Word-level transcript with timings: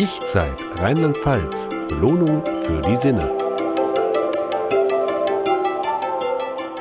Ich-Zeit 0.00 0.62
Rheinland-Pfalz. 0.78 1.68
Belohnung 1.88 2.44
für 2.62 2.80
die 2.82 2.96
Sinne. 2.98 3.36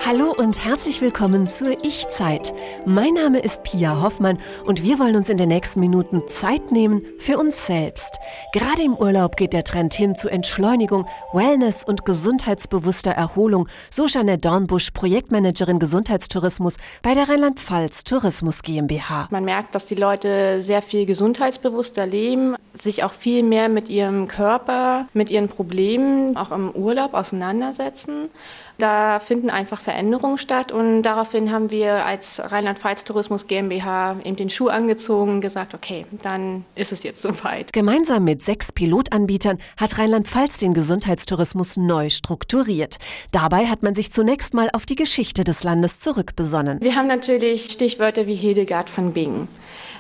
Hallo 0.05 0.35
und 0.37 0.63
herzlich 0.63 1.01
willkommen 1.01 1.49
zur 1.49 1.83
Ich-Zeit. 1.83 2.53
Mein 2.85 3.15
Name 3.15 3.39
ist 3.39 3.63
Pia 3.63 4.03
Hoffmann 4.03 4.37
und 4.67 4.83
wir 4.83 4.99
wollen 4.99 5.15
uns 5.15 5.29
in 5.29 5.37
den 5.37 5.49
nächsten 5.49 5.79
Minuten 5.79 6.27
Zeit 6.27 6.71
nehmen 6.71 7.07
für 7.17 7.39
uns 7.39 7.65
selbst. 7.65 8.16
Gerade 8.53 8.81
im 8.81 8.95
Urlaub 8.95 9.35
geht 9.35 9.51
der 9.51 9.65
Trend 9.65 9.93
hin 9.93 10.15
zu 10.15 10.29
Entschleunigung, 10.29 11.05
Wellness 11.33 11.83
und 11.83 12.05
gesundheitsbewusster 12.05 13.11
Erholung, 13.11 13.67
so 13.89 14.05
Janette 14.07 14.47
Dornbusch, 14.47 14.91
Projektmanagerin 14.91 15.79
Gesundheitstourismus 15.79 16.77
bei 17.01 17.13
der 17.13 17.27
Rheinland-Pfalz 17.27 18.05
Tourismus 18.05 18.63
GmbH. 18.63 19.27
Man 19.31 19.43
merkt, 19.43 19.75
dass 19.75 19.85
die 19.85 19.95
Leute 19.95 20.61
sehr 20.61 20.81
viel 20.81 21.05
gesundheitsbewusster 21.05 22.05
leben, 22.05 22.55
sich 22.73 23.03
auch 23.03 23.11
viel 23.11 23.43
mehr 23.43 23.67
mit 23.67 23.89
ihrem 23.89 24.29
Körper, 24.29 25.07
mit 25.11 25.29
ihren 25.29 25.49
Problemen 25.49 26.37
auch 26.37 26.51
im 26.51 26.71
Urlaub 26.71 27.15
auseinandersetzen. 27.15 28.29
Da 28.77 29.19
finden 29.19 29.49
einfach 29.49 29.81
Veränderungen 29.81 30.37
statt 30.37 30.71
und 30.71 31.01
daraufhin 31.01 31.51
haben 31.51 31.71
wir 31.71 32.05
als 32.05 32.39
Rheinland-Pfalz 32.43 33.05
Tourismus 33.05 33.47
GmbH 33.47 34.17
eben 34.23 34.35
den 34.35 34.51
Schuh 34.51 34.67
angezogen 34.67 35.35
und 35.35 35.41
gesagt, 35.41 35.73
okay, 35.73 36.05
dann 36.21 36.63
ist 36.75 36.91
es 36.91 37.01
jetzt 37.01 37.23
soweit. 37.23 37.73
Gemeinsam 37.73 38.23
mit 38.23 38.43
sechs 38.43 38.71
Pilotanbietern 38.71 39.57
hat 39.77 39.97
Rheinland-Pfalz 39.97 40.59
den 40.59 40.75
Gesundheitstourismus 40.75 41.77
neu 41.77 42.09
strukturiert. 42.09 42.97
Dabei 43.31 43.65
hat 43.65 43.81
man 43.81 43.95
sich 43.95 44.13
zunächst 44.13 44.53
mal 44.53 44.69
auf 44.73 44.85
die 44.85 44.95
Geschichte 44.95 45.43
des 45.43 45.63
Landes 45.63 45.99
zurückbesonnen. 45.99 46.79
Wir 46.81 46.95
haben 46.95 47.07
natürlich 47.07 47.71
Stichwörter 47.71 48.27
wie 48.27 48.35
Hildegard 48.35 48.91
von 48.91 49.13
Bingen. 49.13 49.47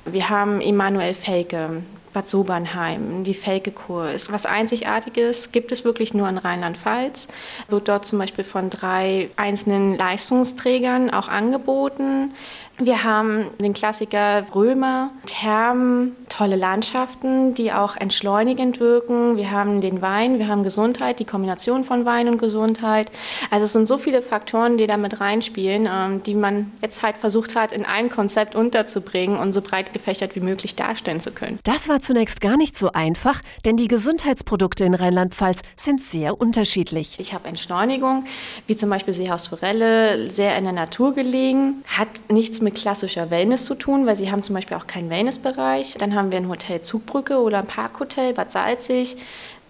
Wir 0.05 0.29
haben 0.29 0.61
Emanuel 0.61 1.15
Felke, 1.15 1.81
Bad 2.17 2.27
Sobernheim, 2.27 3.23
die 3.23 3.35
Felke-Kur 3.35 4.09
ist 4.09 4.31
was 4.31 4.47
Einzigartiges, 4.47 5.51
gibt 5.51 5.71
es 5.71 5.85
wirklich 5.85 6.15
nur 6.15 6.27
in 6.27 6.39
Rheinland-Pfalz. 6.39 7.27
Wird 7.67 7.87
dort 7.87 8.07
zum 8.07 8.17
Beispiel 8.17 8.43
von 8.43 8.71
drei 8.71 9.29
einzelnen 9.35 9.95
Leistungsträgern 9.95 11.11
auch 11.11 11.27
angeboten. 11.27 12.33
Wir 12.79 13.03
haben 13.03 13.49
den 13.59 13.73
Klassiker 13.73 14.45
Römer, 14.53 15.09
Thermen, 15.25 16.15
tolle 16.29 16.55
Landschaften, 16.55 17.55
die 17.55 17.71
auch 17.71 17.95
entschleunigend 17.95 18.79
wirken. 18.79 19.35
Wir 19.35 19.49
haben 19.49 19.81
den 19.81 20.03
Wein, 20.03 20.37
wir 20.37 20.47
haben 20.47 20.61
Gesundheit, 20.61 21.17
die 21.17 21.25
Kombination 21.25 21.83
von 21.83 22.05
Wein 22.05 22.27
und 22.27 22.37
Gesundheit. 22.37 23.11
Also 23.49 23.65
es 23.65 23.73
sind 23.73 23.87
so 23.87 23.97
viele 23.97 24.21
Faktoren, 24.21 24.77
die 24.77 24.85
da 24.85 24.95
mit 24.95 25.19
reinspielen, 25.19 25.89
ähm, 25.91 26.21
die 26.21 26.35
man 26.35 26.71
jetzt 26.83 27.01
halt 27.01 27.17
versucht 27.17 27.55
hat, 27.55 27.71
in 27.71 27.83
ein 27.83 28.09
Konzept 28.09 28.53
unterzubringen 28.53 29.39
und 29.39 29.53
so 29.53 29.61
breit 29.61 29.91
gefächert 29.91 30.35
wie 30.35 30.41
möglich 30.41 30.75
darstellen 30.75 31.19
zu 31.19 31.31
können. 31.31 31.57
Das 31.63 31.89
war 31.89 31.99
zunächst 31.99 32.41
gar 32.41 32.57
nicht 32.57 32.77
so 32.77 32.91
einfach, 32.91 33.41
denn 33.65 33.75
die 33.75 33.87
Gesundheitsprodukte 33.87 34.83
in 34.83 34.93
Rheinland-Pfalz 34.93 35.61
sind 35.75 35.99
sehr 35.99 36.39
unterschiedlich. 36.39 37.15
Ich 37.17 37.33
habe 37.33 37.47
Entschleunigung, 37.47 38.25
wie 38.67 38.75
zum 38.75 38.91
Beispiel 38.91 39.15
Seehaus 39.15 39.47
Forelle, 39.47 40.29
sehr 40.29 40.55
in 40.59 40.65
der 40.65 40.73
Natur 40.73 41.15
gelegen, 41.15 41.83
hat 41.87 42.09
nichts 42.29 42.61
mit 42.61 42.66
mit 42.67 42.75
klassischer 42.75 43.29
Wellness 43.29 43.63
zu 43.63 43.75
tun, 43.75 44.05
weil 44.05 44.17
sie 44.17 44.29
haben 44.29 44.43
zum 44.43 44.53
Beispiel 44.53 44.75
auch 44.75 44.87
keinen 44.87 45.09
Wellnessbereich. 45.09 45.95
Dann 45.99 46.13
haben 46.13 46.31
wir 46.31 46.37
ein 46.37 46.49
Hotel 46.49 46.81
Zugbrücke 46.81 47.39
oder 47.39 47.59
ein 47.59 47.65
Parkhotel 47.65 48.33
Bad 48.33 48.51
Salzig 48.51 49.15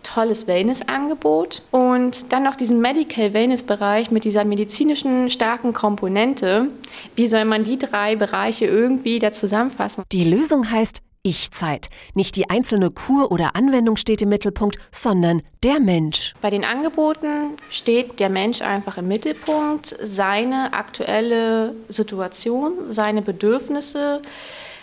tolles 0.03 0.47
Wellnessangebot 0.47 1.63
und 1.71 2.31
dann 2.31 2.43
noch 2.43 2.55
diesen 2.55 2.79
Medical 2.79 3.33
Wellness 3.33 3.63
Bereich 3.63 4.09
mit 4.09 4.23
dieser 4.23 4.45
medizinischen 4.45 5.29
starken 5.29 5.73
Komponente. 5.73 6.69
Wie 7.15 7.27
soll 7.27 7.45
man 7.45 7.63
die 7.65 7.77
drei 7.77 8.15
Bereiche 8.15 8.65
irgendwie 8.65 9.19
da 9.19 9.31
zusammenfassen? 9.31 10.03
Die 10.11 10.23
Lösung 10.23 10.71
heißt 10.71 11.01
ich-Zeit. 11.23 11.89
Nicht 12.13 12.35
die 12.35 12.49
einzelne 12.49 12.91
Kur 12.91 13.31
oder 13.31 13.55
Anwendung 13.55 13.97
steht 13.97 14.21
im 14.21 14.29
Mittelpunkt, 14.29 14.77
sondern 14.91 15.41
der 15.63 15.79
Mensch. 15.79 16.33
Bei 16.41 16.49
den 16.49 16.65
Angeboten 16.65 17.53
steht 17.69 18.19
der 18.19 18.29
Mensch 18.29 18.61
einfach 18.61 18.97
im 18.97 19.07
Mittelpunkt, 19.07 19.95
seine 20.01 20.73
aktuelle 20.73 21.75
Situation, 21.89 22.73
seine 22.89 23.21
Bedürfnisse, 23.21 24.21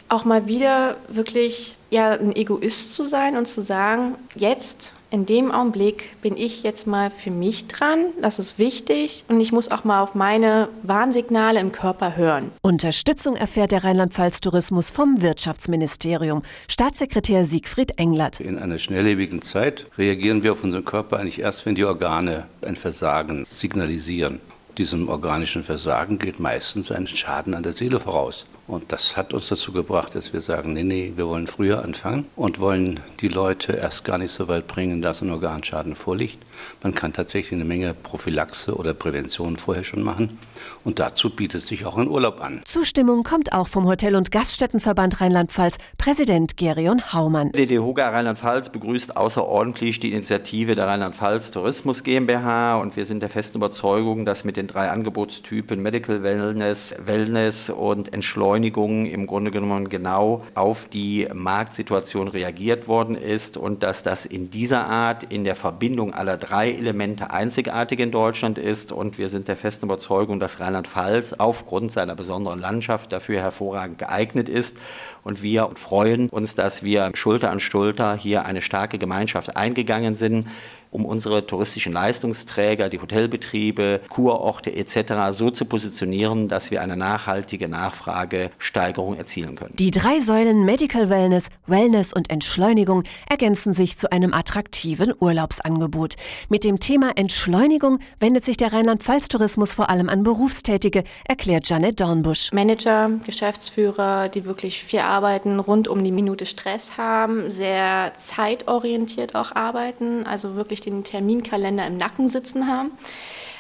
auch 0.09 0.25
mal 0.25 0.47
wieder 0.47 0.97
wirklich 1.09 1.77
ja, 1.91 2.13
ein 2.13 2.35
Egoist 2.35 2.95
zu 2.95 3.05
sein 3.05 3.37
und 3.37 3.47
zu 3.47 3.63
sagen, 3.63 4.17
jetzt 4.35 4.93
in 5.15 5.27
dem 5.27 5.53
Augenblick 5.53 6.21
bin 6.23 6.37
ich 6.37 6.65
jetzt 6.65 6.89
mal 6.89 7.09
für 7.09 7.31
mich 7.31 7.69
dran, 7.69 8.07
das 8.21 8.41
ist 8.41 8.59
wichtig 8.59 9.25
und 9.29 9.41
ich 9.41 9.53
muss 9.53 9.71
auch 9.71 9.85
mal 9.85 10.03
auf 10.03 10.17
meine 10.17 10.69
Warnsignale 10.83 11.61
im 11.61 11.71
Körper 11.71 12.17
hören. 12.17 12.51
Unterstützung 12.63 13.37
erfährt 13.37 13.71
der 13.71 13.85
Rheinland-Pfalz 13.85 14.41
Tourismus 14.41 14.91
vom 14.91 15.23
Wirtschaftsministerium. 15.23 16.43
Staatssekretär 16.67 17.45
Siegfried 17.45 17.97
Englert. 17.97 18.41
In 18.41 18.59
einer 18.59 18.81
schnelllebigen 18.81 19.41
Zeit 19.41 19.87
reagieren 19.97 20.43
wir 20.43 20.51
auf 20.51 20.65
unseren 20.65 20.85
Körper 20.85 21.21
eigentlich 21.21 21.39
erst, 21.39 21.65
wenn 21.65 21.77
die 21.77 21.85
Organe 21.85 22.49
ein 22.67 22.75
Versagen 22.75 23.45
signalisieren. 23.49 24.41
Diesem 24.79 25.09
organischen 25.09 25.63
Versagen 25.63 26.19
geht 26.19 26.41
meistens 26.41 26.91
ein 26.91 27.07
Schaden 27.07 27.55
an 27.55 27.63
der 27.63 27.75
Seele 27.75 28.01
voraus. 28.01 28.47
Und 28.67 28.93
das 28.93 29.17
hat 29.17 29.35
uns 29.35 29.49
dazu 29.49 29.73
gebracht, 29.73 30.15
dass 30.15 30.33
wir 30.33 30.41
sagen, 30.41 30.73
nee, 30.73 30.85
nee, 30.85 31.13
wir 31.17 31.27
wollen 31.27 31.47
früher 31.47 31.85
anfangen 31.85 32.27
und 32.35 32.59
wollen 32.61 33.01
die 33.21 33.29
Leute 33.29 33.75
erst 33.75 34.05
gar 34.05 34.17
nicht 34.17 34.33
so 34.33 34.49
weit 34.49 34.67
bringen, 34.67 35.03
dass 35.03 35.21
ein 35.21 35.31
Organschaden 35.31 35.95
vorliegt. 35.97 36.39
Man 36.83 36.95
kann 36.95 37.13
tatsächlich 37.13 37.53
eine 37.53 37.67
Menge 37.67 37.93
Prophylaxe 37.93 38.75
oder 38.75 38.95
Prävention 38.95 39.59
vorher 39.59 39.85
schon 39.85 40.03
machen. 40.03 40.39
Und 40.83 40.99
dazu 40.99 41.29
bietet 41.29 41.63
sich 41.63 41.85
auch 41.85 41.99
ein 41.99 42.09
Urlaub 42.09 42.41
an. 42.41 42.63
Zustimmung 42.65 43.23
kommt 43.23 43.53
auch 43.53 43.69
vom 43.69 43.87
Hotel- 43.87 44.17
und 44.17 44.33
Gaststättenverband 44.33 45.21
Rheinland-Pfalz, 45.21 45.77
Präsident 45.99 46.57
Gerion 46.57 47.13
Haumann. 47.13 47.53
Die 47.53 47.67
DDHOGA 47.67 48.09
Rheinland-Pfalz 48.09 48.71
begrüßt 48.71 49.15
außerordentlich 49.15 50.01
die 50.01 50.13
Initiative 50.13 50.75
der 50.75 50.87
Rheinland-Pfalz 50.87 51.51
Tourismus 51.51 52.03
GmbH 52.03 52.79
und 52.79 52.97
wir 52.97 53.05
sind 53.05 53.21
der 53.21 53.29
festen 53.29 53.59
Überzeugung, 53.59 54.25
dass 54.25 54.45
mit 54.45 54.57
den 54.57 54.69
drei 54.69 54.91
Angebotstypen 54.91 55.83
Medical 55.83 56.23
Wellness, 56.23 56.95
Wellness 57.05 57.69
und 57.69 58.13
Entschleunigung 58.15 58.54
Beschleunigung 58.55 59.07
im 59.07 59.27
Grunde 59.27 59.51
genommen 59.51 59.89
genau 59.89 60.45
auf 60.55 60.87
die 60.87 61.27
Marktsituation 61.35 62.29
reagiert 62.29 62.87
worden 62.87 63.17
ist 63.17 63.57
und 63.57 63.83
dass 63.83 64.05
das 64.05 64.27
in 64.27 64.49
dieser 64.49 64.87
Art 64.87 65.25
in 65.25 65.43
der 65.43 65.57
Verbindung 65.57 66.15
aller 66.15 66.37
drei 66.37 66.71
Elemente 66.71 67.33
einzigartig 67.33 67.99
in 67.99 68.13
Deutschland 68.13 68.59
ist. 68.59 68.93
Und 68.93 69.19
wir 69.19 69.29
sind 69.29 69.49
der 69.49 69.57
festen 69.57 69.87
Überzeugung, 69.87 70.39
dass 70.39 70.61
Rheinland-Pfalz 70.61 71.33
aufgrund 71.33 71.91
seiner 71.91 72.15
besonderen 72.15 72.61
Landschaft 72.61 73.11
dafür 73.11 73.41
hervorragend 73.41 73.99
geeignet 73.99 74.49
ist. 74.49 74.77
Und 75.25 75.43
wir 75.43 75.71
freuen 75.75 76.29
uns, 76.29 76.55
dass 76.55 76.85
wir 76.85 77.11
Schulter 77.15 77.51
an 77.51 77.59
Schulter 77.59 78.15
hier 78.15 78.45
eine 78.45 78.63
starke 78.63 78.99
Gemeinschaft 78.99 79.57
eingegangen 79.57 80.15
sind 80.15 80.47
um 80.95 81.05
unsere 81.05 81.45
touristischen 81.45 81.93
Leistungsträger, 81.93 82.89
die 82.89 83.01
Hotelbetriebe, 83.01 84.01
Kurorte 84.09 84.75
etc. 84.75 85.33
so 85.33 85.51
zu 85.51 85.65
positionieren, 85.65 86.47
dass 86.47 86.71
wir 86.71 86.83
eine 86.83 86.97
nachhaltige 86.97 87.69
Nachfragesteigerung 87.69 89.17
erzielen 89.17 89.57
können. 89.57 89.75
Die 89.77 89.91
drei 89.91 90.21
Säulen 90.21 90.65
Medical 90.65 91.11
Wellness, 91.11 91.49
Wellness 91.67 92.13
und 92.13 92.31
Entschleunigung 92.31 93.03
ergänzen 93.29 93.73
sich 93.73 93.99
zu 93.99 94.13
einem 94.13 94.33
attraktiven 94.33 95.13
Urlaubsangebot. 95.19 96.15
Mit 96.49 96.63
dem 96.63 96.79
Thema 96.79 97.11
Entschleunigung 97.17 97.99
wendet 98.21 98.45
sich 98.45 98.57
der 98.57 98.73
Rheinland-Pfalz-Tourismus 98.73 99.73
vor 99.73 99.91
allem 99.91 100.09
an 100.09 100.23
Berufstätige, 100.23 101.03
erklärt 101.27 101.69
Janet 101.69 102.01
Dornbusch. 102.01 102.53
Manager, 102.53 103.11
Geschäftsführer, 103.27 104.29
die 104.29 104.45
wirklich 104.45 104.85
viel 104.85 105.01
arbeiten, 105.01 105.59
rund 105.59 105.89
um 105.89 106.05
die 106.05 106.13
Minute 106.13 106.47
Stress 106.47 106.97
haben, 106.97 107.51
sehr 107.51 108.13
zeitorientiert 108.17 109.35
auch 109.35 109.57
arbeiten, 109.57 110.25
also 110.25 110.55
wirklich 110.55 110.84
den 110.91 111.05
Terminkalender 111.05 111.87
im 111.87 111.97
Nacken 111.97 112.29
sitzen 112.29 112.67
haben. 112.67 112.91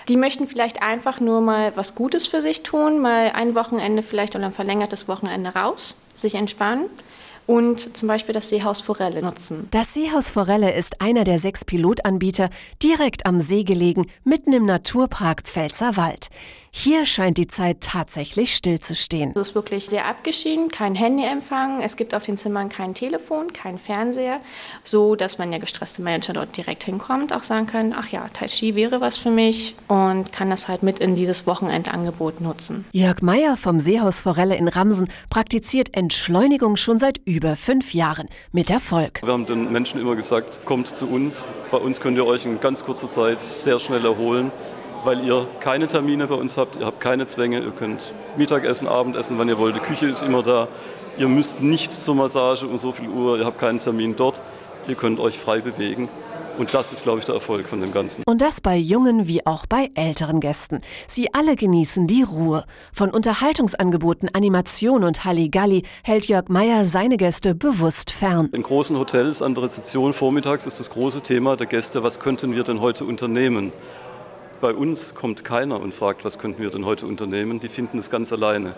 Die 0.08 0.16
möchten 0.16 0.46
vielleicht 0.46 0.82
einfach 0.82 1.20
nur 1.20 1.40
mal 1.40 1.76
was 1.76 1.94
Gutes 1.94 2.26
für 2.26 2.42
sich 2.42 2.62
tun, 2.62 3.00
mal 3.00 3.32
ein 3.34 3.54
Wochenende 3.54 4.02
vielleicht 4.02 4.36
oder 4.36 4.46
ein 4.46 4.52
verlängertes 4.52 5.08
Wochenende 5.08 5.54
raus, 5.54 5.94
sich 6.14 6.34
entspannen 6.34 6.86
und 7.46 7.96
zum 7.96 8.08
Beispiel 8.08 8.34
das 8.34 8.48
Seehaus 8.48 8.80
Forelle 8.80 9.22
nutzen. 9.22 9.68
Das 9.70 9.94
Seehaus 9.94 10.28
Forelle 10.28 10.72
ist 10.74 11.00
einer 11.00 11.24
der 11.24 11.38
sechs 11.38 11.64
Pilotanbieter, 11.64 12.50
direkt 12.82 13.26
am 13.26 13.40
See 13.40 13.64
gelegen, 13.64 14.06
mitten 14.24 14.52
im 14.52 14.66
Naturpark 14.66 15.42
Pfälzerwald. 15.42 16.28
Hier 16.76 17.06
scheint 17.06 17.38
die 17.38 17.46
Zeit 17.46 17.80
tatsächlich 17.80 18.52
stillzustehen. 18.56 19.30
Es 19.36 19.50
ist 19.50 19.54
wirklich 19.54 19.86
sehr 19.86 20.06
abgeschieden, 20.06 20.70
kein 20.70 20.96
Handyempfang, 20.96 21.80
es 21.80 21.96
gibt 21.96 22.16
auf 22.16 22.24
den 22.24 22.36
Zimmern 22.36 22.68
kein 22.68 22.94
Telefon, 22.94 23.52
kein 23.52 23.78
Fernseher, 23.78 24.40
so 24.82 25.14
dass 25.14 25.38
man 25.38 25.52
ja 25.52 25.58
gestresste 25.58 26.02
Manager 26.02 26.32
dort 26.32 26.56
direkt 26.56 26.82
hinkommt, 26.82 27.32
auch 27.32 27.44
sagen 27.44 27.68
können, 27.68 27.94
ach 27.96 28.08
ja, 28.08 28.26
Tai 28.32 28.48
Chi 28.48 28.74
wäre 28.74 29.00
was 29.00 29.16
für 29.16 29.30
mich 29.30 29.76
und 29.86 30.32
kann 30.32 30.50
das 30.50 30.66
halt 30.66 30.82
mit 30.82 30.98
in 30.98 31.14
dieses 31.14 31.46
Wochenendangebot 31.46 32.40
nutzen. 32.40 32.84
Jörg 32.90 33.22
Meyer 33.22 33.56
vom 33.56 33.78
Seehaus 33.78 34.18
Forelle 34.18 34.56
in 34.56 34.66
Ramsen 34.66 35.08
praktiziert 35.30 35.96
Entschleunigung 35.96 36.74
schon 36.76 36.98
seit 36.98 37.20
über 37.24 37.54
fünf 37.54 37.94
Jahren 37.94 38.28
mit 38.50 38.68
Erfolg. 38.68 39.22
Wir 39.22 39.32
haben 39.32 39.46
den 39.46 39.70
Menschen 39.70 40.00
immer 40.00 40.16
gesagt, 40.16 40.64
kommt 40.64 40.88
zu 40.88 41.06
uns, 41.06 41.52
bei 41.70 41.78
uns 41.78 42.00
könnt 42.00 42.18
ihr 42.18 42.26
euch 42.26 42.44
in 42.44 42.58
ganz 42.58 42.84
kurzer 42.84 43.08
Zeit 43.08 43.40
sehr 43.40 43.78
schnell 43.78 44.04
erholen 44.04 44.50
weil 45.04 45.24
ihr 45.24 45.46
keine 45.60 45.86
Termine 45.86 46.26
bei 46.26 46.34
uns 46.34 46.56
habt, 46.56 46.76
ihr 46.76 46.86
habt 46.86 47.00
keine 47.00 47.26
Zwänge, 47.26 47.60
ihr 47.60 47.70
könnt 47.70 48.12
Mittagessen, 48.36 48.88
Abendessen, 48.88 49.38
wann 49.38 49.48
ihr 49.48 49.58
wollt, 49.58 49.76
die 49.76 49.80
Küche 49.80 50.06
ist 50.06 50.22
immer 50.22 50.42
da, 50.42 50.68
ihr 51.18 51.28
müsst 51.28 51.60
nicht 51.60 51.92
zur 51.92 52.14
Massage 52.14 52.66
um 52.66 52.78
so 52.78 52.92
viel 52.92 53.08
Uhr, 53.08 53.38
ihr 53.38 53.44
habt 53.44 53.58
keinen 53.58 53.80
Termin 53.80 54.16
dort. 54.16 54.40
ihr 54.88 54.94
könnt 54.94 55.20
euch 55.20 55.38
frei 55.38 55.60
bewegen. 55.60 56.08
Und 56.56 56.72
das 56.72 56.92
ist, 56.92 57.02
glaube 57.02 57.18
ich, 57.18 57.24
der 57.24 57.34
Erfolg 57.34 57.68
von 57.68 57.80
dem 57.80 57.92
Ganzen. 57.92 58.22
Und 58.26 58.40
das 58.40 58.60
bei 58.60 58.76
jungen 58.76 59.26
wie 59.26 59.44
auch 59.44 59.66
bei 59.66 59.90
älteren 59.94 60.38
Gästen. 60.38 60.82
Sie 61.08 61.34
alle 61.34 61.56
genießen 61.56 62.06
die 62.06 62.22
Ruhe. 62.22 62.64
Von 62.92 63.10
Unterhaltungsangeboten, 63.10 64.28
Animation 64.32 65.02
und 65.02 65.24
Halligalli 65.24 65.82
hält 66.04 66.28
Jörg 66.28 66.48
Meyer 66.48 66.84
seine 66.84 67.16
Gäste 67.16 67.56
bewusst 67.56 68.12
fern. 68.12 68.50
In 68.52 68.62
großen 68.62 68.96
Hotels 68.96 69.42
an 69.42 69.54
der 69.54 69.64
Rezeption 69.64 70.12
vormittags 70.12 70.66
ist 70.66 70.78
das 70.78 70.90
große 70.90 71.22
Thema 71.22 71.56
der 71.56 71.66
Gäste, 71.66 72.04
was 72.04 72.20
könnten 72.20 72.54
wir 72.54 72.62
denn 72.62 72.80
heute 72.80 73.04
unternehmen? 73.04 73.72
Bei 74.60 74.72
uns 74.72 75.14
kommt 75.14 75.44
keiner 75.44 75.80
und 75.80 75.94
fragt, 75.94 76.24
was 76.24 76.38
könnten 76.38 76.62
wir 76.62 76.70
denn 76.70 76.84
heute 76.84 77.06
unternehmen. 77.06 77.60
Die 77.60 77.68
finden 77.68 77.98
es 77.98 78.10
ganz 78.10 78.32
alleine 78.32 78.74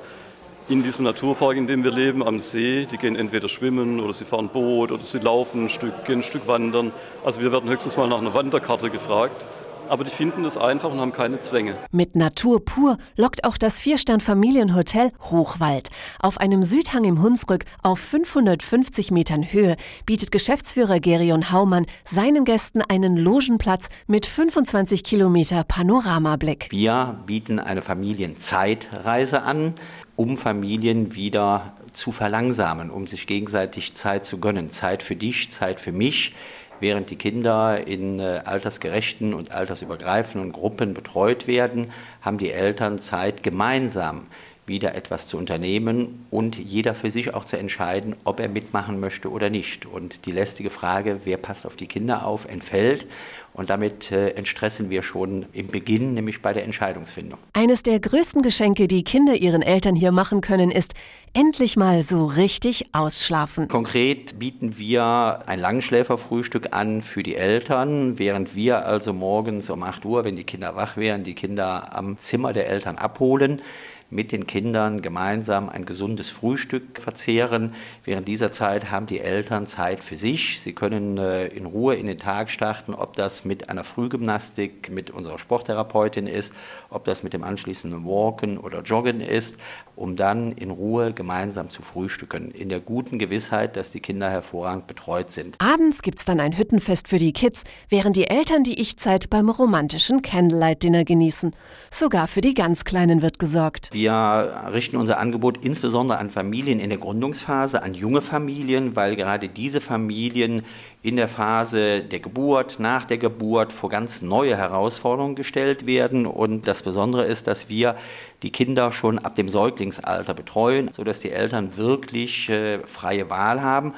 in 0.68 0.82
diesem 0.82 1.04
Naturpark, 1.04 1.56
in 1.56 1.68
dem 1.68 1.84
wir 1.84 1.92
leben, 1.92 2.26
am 2.26 2.40
See. 2.40 2.86
Die 2.90 2.96
gehen 2.96 3.14
entweder 3.14 3.48
schwimmen 3.48 4.00
oder 4.00 4.12
sie 4.12 4.24
fahren 4.24 4.48
Boot 4.48 4.90
oder 4.90 5.04
sie 5.04 5.18
laufen 5.18 5.66
ein 5.66 5.68
Stück, 5.68 6.04
gehen 6.04 6.20
ein 6.20 6.22
Stück 6.22 6.48
wandern. 6.48 6.92
Also 7.24 7.40
wir 7.40 7.52
werden 7.52 7.70
höchstens 7.70 7.96
mal 7.96 8.08
nach 8.08 8.18
einer 8.18 8.34
Wanderkarte 8.34 8.90
gefragt. 8.90 9.46
Aber 9.88 10.04
die 10.04 10.10
finden 10.10 10.42
das 10.42 10.56
einfach 10.56 10.90
und 10.90 11.00
haben 11.00 11.12
keine 11.12 11.40
Zwänge. 11.40 11.74
Mit 11.90 12.16
Natur 12.16 12.64
pur 12.64 12.98
lockt 13.16 13.44
auch 13.44 13.56
das 13.56 13.80
Vierstern-Familienhotel 13.80 15.12
Hochwald. 15.30 15.90
Auf 16.20 16.38
einem 16.38 16.62
Südhang 16.62 17.04
im 17.04 17.22
Hunsrück 17.22 17.64
auf 17.82 17.98
550 17.98 19.10
Metern 19.10 19.52
Höhe 19.52 19.76
bietet 20.04 20.32
Geschäftsführer 20.32 21.00
Gerion 21.00 21.50
Haumann 21.52 21.86
seinen 22.04 22.44
Gästen 22.44 22.82
einen 22.82 23.16
Logenplatz 23.16 23.88
mit 24.06 24.26
25 24.26 25.04
Kilometer 25.04 25.64
Panoramablick. 25.64 26.68
Wir 26.70 27.20
bieten 27.26 27.58
eine 27.58 27.82
Familienzeitreise 27.82 29.42
an 29.42 29.74
um 30.16 30.38
Familien 30.38 31.14
wieder 31.14 31.74
zu 31.92 32.10
verlangsamen, 32.10 32.90
um 32.90 33.06
sich 33.06 33.26
gegenseitig 33.26 33.94
Zeit 33.94 34.24
zu 34.24 34.38
gönnen. 34.38 34.70
Zeit 34.70 35.02
für 35.02 35.14
dich, 35.14 35.50
Zeit 35.50 35.80
für 35.80 35.92
mich. 35.92 36.34
Während 36.80 37.10
die 37.10 37.16
Kinder 37.16 37.86
in 37.86 38.18
äh, 38.18 38.42
altersgerechten 38.44 39.34
und 39.34 39.50
altersübergreifenden 39.50 40.52
Gruppen 40.52 40.94
betreut 40.94 41.46
werden, 41.46 41.92
haben 42.20 42.38
die 42.38 42.50
Eltern 42.50 42.98
Zeit, 42.98 43.42
gemeinsam 43.42 44.26
wieder 44.66 44.94
etwas 44.94 45.26
zu 45.26 45.38
unternehmen 45.38 46.26
und 46.30 46.56
jeder 46.56 46.94
für 46.94 47.10
sich 47.10 47.34
auch 47.34 47.44
zu 47.44 47.56
entscheiden, 47.56 48.16
ob 48.24 48.40
er 48.40 48.48
mitmachen 48.48 48.98
möchte 48.98 49.30
oder 49.30 49.48
nicht. 49.48 49.86
Und 49.86 50.26
die 50.26 50.32
lästige 50.32 50.70
Frage, 50.70 51.20
wer 51.24 51.36
passt 51.36 51.66
auf 51.66 51.76
die 51.76 51.86
Kinder 51.86 52.26
auf, 52.26 52.46
entfällt. 52.46 53.06
Und 53.52 53.70
damit 53.70 54.12
äh, 54.12 54.30
entstressen 54.30 54.90
wir 54.90 55.02
schon 55.02 55.46
im 55.54 55.68
Beginn, 55.68 56.12
nämlich 56.12 56.42
bei 56.42 56.52
der 56.52 56.64
Entscheidungsfindung. 56.64 57.38
Eines 57.54 57.82
der 57.82 57.98
größten 58.00 58.42
Geschenke, 58.42 58.86
die 58.86 59.02
Kinder 59.02 59.34
ihren 59.34 59.62
Eltern 59.62 59.94
hier 59.94 60.12
machen 60.12 60.42
können, 60.42 60.70
ist 60.70 60.92
endlich 61.32 61.76
mal 61.76 62.02
so 62.02 62.26
richtig 62.26 62.84
ausschlafen. 62.92 63.68
Konkret 63.68 64.38
bieten 64.38 64.76
wir 64.76 65.42
ein 65.46 65.58
Langschläferfrühstück 65.58 66.74
an 66.74 67.00
für 67.00 67.22
die 67.22 67.34
Eltern, 67.34 68.18
während 68.18 68.54
wir 68.54 68.84
also 68.84 69.14
morgens 69.14 69.70
um 69.70 69.82
8 69.82 70.04
Uhr, 70.04 70.24
wenn 70.24 70.36
die 70.36 70.44
Kinder 70.44 70.76
wach 70.76 70.98
wären, 70.98 71.22
die 71.22 71.34
Kinder 71.34 71.96
am 71.96 72.18
Zimmer 72.18 72.52
der 72.52 72.68
Eltern 72.68 72.98
abholen 72.98 73.62
mit 74.10 74.32
den 74.32 74.46
Kindern 74.46 75.02
gemeinsam 75.02 75.68
ein 75.68 75.84
gesundes 75.84 76.30
Frühstück 76.30 77.00
verzehren. 77.00 77.74
Während 78.04 78.28
dieser 78.28 78.52
Zeit 78.52 78.90
haben 78.90 79.06
die 79.06 79.20
Eltern 79.20 79.66
Zeit 79.66 80.04
für 80.04 80.16
sich. 80.16 80.60
Sie 80.60 80.72
können 80.72 81.18
äh, 81.18 81.46
in 81.48 81.66
Ruhe 81.66 81.96
in 81.96 82.06
den 82.06 82.18
Tag 82.18 82.50
starten, 82.50 82.94
ob 82.94 83.16
das 83.16 83.44
mit 83.44 83.68
einer 83.68 83.84
Frühgymnastik 83.84 84.90
mit 84.90 85.10
unserer 85.10 85.38
Sporttherapeutin 85.38 86.26
ist, 86.26 86.52
ob 86.90 87.04
das 87.04 87.22
mit 87.22 87.32
dem 87.32 87.42
anschließenden 87.42 88.04
Walken 88.04 88.58
oder 88.58 88.82
Joggen 88.82 89.20
ist, 89.20 89.58
um 89.96 90.14
dann 90.14 90.52
in 90.52 90.70
Ruhe 90.70 91.12
gemeinsam 91.12 91.70
zu 91.70 91.82
frühstücken, 91.82 92.50
in 92.50 92.68
der 92.68 92.80
guten 92.80 93.18
Gewissheit, 93.18 93.76
dass 93.76 93.90
die 93.90 94.00
Kinder 94.00 94.30
hervorragend 94.30 94.86
betreut 94.86 95.30
sind. 95.30 95.56
Abends 95.60 96.02
gibt 96.02 96.18
es 96.20 96.24
dann 96.24 96.38
ein 96.38 96.56
Hüttenfest 96.56 97.08
für 97.08 97.18
die 97.18 97.32
Kids, 97.32 97.64
während 97.88 98.16
die 98.16 98.28
Eltern 98.28 98.62
die 98.62 98.80
Ich-Zeit 98.80 99.30
beim 99.30 99.48
romantischen 99.48 100.22
Candlelight-Dinner 100.22 101.04
genießen. 101.04 101.56
Sogar 101.90 102.28
für 102.28 102.40
die 102.40 102.54
ganz 102.54 102.84
Kleinen 102.84 103.22
wird 103.22 103.38
gesorgt. 103.38 103.90
Wir 103.96 104.68
richten 104.74 104.98
unser 104.98 105.18
Angebot 105.18 105.64
insbesondere 105.64 106.18
an 106.18 106.28
Familien 106.28 106.80
in 106.80 106.90
der 106.90 106.98
Gründungsphase, 106.98 107.82
an 107.82 107.94
junge 107.94 108.20
Familien, 108.20 108.94
weil 108.94 109.16
gerade 109.16 109.48
diese 109.48 109.80
Familien 109.80 110.64
in 111.00 111.16
der 111.16 111.28
Phase 111.28 112.02
der 112.02 112.20
Geburt, 112.20 112.78
nach 112.78 113.06
der 113.06 113.16
Geburt 113.16 113.72
vor 113.72 113.88
ganz 113.88 114.20
neue 114.20 114.54
Herausforderungen 114.54 115.34
gestellt 115.34 115.86
werden. 115.86 116.26
Und 116.26 116.68
das 116.68 116.82
Besondere 116.82 117.24
ist, 117.24 117.46
dass 117.46 117.70
wir 117.70 117.96
die 118.42 118.52
Kinder 118.52 118.92
schon 118.92 119.18
ab 119.18 119.34
dem 119.34 119.48
Säuglingsalter 119.48 120.34
betreuen, 120.34 120.90
sodass 120.92 121.20
die 121.20 121.30
Eltern 121.30 121.78
wirklich 121.78 122.50
äh, 122.50 122.80
freie 122.80 123.30
Wahl 123.30 123.62
haben 123.62 123.94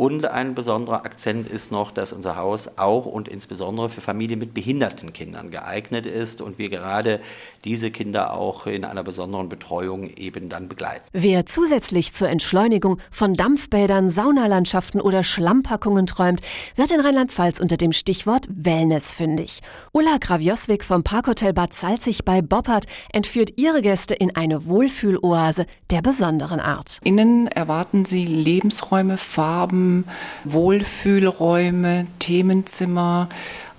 und 0.00 0.24
ein 0.24 0.54
besonderer 0.54 1.04
Akzent 1.04 1.46
ist 1.46 1.70
noch, 1.70 1.90
dass 1.90 2.14
unser 2.14 2.34
Haus 2.34 2.70
auch 2.78 3.04
und 3.04 3.28
insbesondere 3.28 3.90
für 3.90 4.00
Familien 4.00 4.38
mit 4.38 4.54
behinderten 4.54 5.12
Kindern 5.12 5.50
geeignet 5.50 6.06
ist 6.06 6.40
und 6.40 6.56
wir 6.56 6.70
gerade 6.70 7.20
diese 7.64 7.90
Kinder 7.90 8.32
auch 8.32 8.66
in 8.66 8.86
einer 8.86 9.02
besonderen 9.02 9.50
Betreuung 9.50 10.08
eben 10.16 10.48
dann 10.48 10.70
begleiten. 10.70 11.04
Wer 11.12 11.44
zusätzlich 11.44 12.14
zur 12.14 12.30
Entschleunigung 12.30 12.96
von 13.10 13.34
Dampfbädern, 13.34 14.08
Saunalandschaften 14.08 15.02
oder 15.02 15.22
Schlammpackungen 15.22 16.06
träumt, 16.06 16.40
wird 16.76 16.92
in 16.92 17.00
Rheinland-Pfalz 17.00 17.60
unter 17.60 17.76
dem 17.76 17.92
Stichwort 17.92 18.46
Wellness 18.48 19.12
fündig. 19.12 19.60
Ulla 19.92 20.16
Gravioswig 20.18 20.82
vom 20.82 21.02
Parkhotel 21.02 21.52
Bad 21.52 21.74
Salzig 21.74 22.24
bei 22.24 22.40
Boppard 22.40 22.86
entführt 23.12 23.50
ihre 23.58 23.82
Gäste 23.82 24.14
in 24.14 24.34
eine 24.34 24.64
Wohlfühloase 24.64 25.66
der 25.90 26.00
besonderen 26.00 26.60
Art. 26.60 27.00
Innen 27.04 27.48
erwarten 27.48 28.06
sie 28.06 28.24
Lebensräume, 28.24 29.18
Farben, 29.18 29.89
Wohlfühlräume, 30.44 32.06
Themenzimmer, 32.18 33.28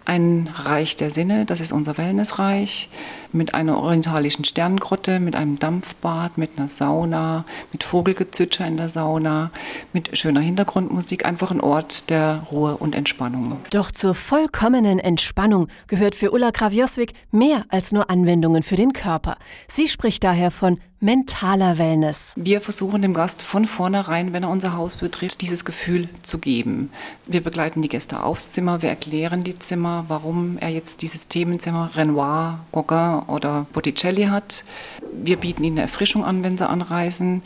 ein 0.06 0.50
Reich 0.56 0.96
der 0.96 1.12
Sinne, 1.12 1.46
das 1.46 1.60
ist 1.60 1.72
unser 1.72 1.98
Wellnessreich 1.98 2.90
mit 3.32 3.54
einer 3.54 3.78
orientalischen 3.78 4.44
Sterngrotte, 4.44 5.20
mit 5.20 5.36
einem 5.36 5.60
Dampfbad, 5.60 6.38
mit 6.38 6.52
einer 6.58 6.68
Sauna, 6.68 7.46
mit 7.72 7.84
Vogelgezwitscher 7.84 8.66
in 8.68 8.78
der 8.78 8.90
Sauna, 8.90 9.52
mit 9.94 10.18
schöner 10.18 10.42
Hintergrundmusik, 10.42 11.26
einfach 11.26 11.52
ein 11.52 11.62
Ort 11.62 12.10
der 12.10 12.44
Ruhe 12.52 12.78
und 12.78 12.96
Entspannung. 12.96 13.58
Doch 13.70 13.92
zur 13.92 14.16
vollkommenen 14.16 15.00
Entspannung 15.00 15.68
gehört 15.88 16.16
für 16.16 16.32
Ulla 16.32 16.52
Krawioswig 16.52 17.14
mehr 17.32 17.66
als 17.70 17.92
nur 17.92 18.10
Anwendungen 18.10 18.64
für 18.64 18.76
den 18.76 18.94
Körper. 18.94 19.38
Sie 19.68 19.88
spricht 19.88 20.24
daher 20.24 20.52
von 20.52 20.78
mentaler 21.02 21.80
Wellness. 21.80 22.34
Wir 22.36 22.62
versuchen 22.62 23.02
dem 23.02 23.16
Gast 23.16 23.42
von 23.42 23.66
vornherein, 23.66 24.34
wenn 24.34 24.44
er 24.44 24.50
unser 24.50 24.74
Haus 24.74 24.94
betritt, 24.94 25.42
dieses 25.42 25.66
Gefühl 25.66 26.08
zu 26.22 26.38
geben. 26.38 26.92
Wir 27.26 27.42
begleiten 27.42 27.82
die 27.82 27.90
Gäste 27.90 28.22
aufs 28.22 28.52
Zimmer, 28.52 28.84
wir 28.84 28.90
erklären 28.90 29.44
die 29.44 29.58
Zimmer, 29.58 30.06
warum 30.10 30.60
er 30.60 30.70
jetzt 30.70 31.02
dieses 31.02 31.28
Themenzimmer 31.28 31.90
Renoir, 31.96 32.60
Gauguin 32.72 33.24
oder 33.28 33.66
Botticelli 33.74 34.26
hat. 34.26 34.64
Wir 35.12 35.38
bieten 35.38 35.64
ihnen 35.64 35.80
Erfrischung 35.80 36.24
an, 36.24 36.44
wenn 36.44 36.56
sie 36.56 36.70
anreisen. 36.70 37.42